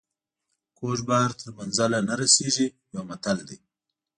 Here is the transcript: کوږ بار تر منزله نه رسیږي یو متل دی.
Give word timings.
کوږ 0.77 0.99
بار 1.09 1.29
تر 1.39 1.49
منزله 1.57 1.99
نه 2.07 2.13
رسیږي 2.21 2.67
یو 2.93 3.01
متل 3.09 3.37
دی. 3.47 3.57